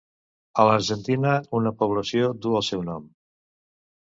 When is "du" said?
2.47-2.57